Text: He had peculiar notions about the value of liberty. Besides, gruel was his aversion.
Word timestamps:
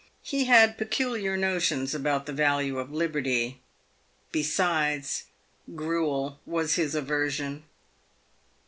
He 0.23 0.45
had 0.45 0.79
peculiar 0.79 1.37
notions 1.37 1.93
about 1.93 2.25
the 2.25 2.33
value 2.33 2.79
of 2.79 2.91
liberty. 2.91 3.59
Besides, 4.31 5.25
gruel 5.75 6.39
was 6.43 6.73
his 6.73 6.95
aversion. 6.95 7.65